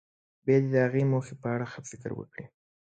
بیا 0.45 0.57
دې 0.61 0.69
د 0.73 0.75
هغې 0.85 1.03
موخې 1.11 1.35
په 1.41 1.47
اړه 1.55 1.65
ښه 1.71 1.79
فکر 1.89 2.11
وکړي. 2.15 2.45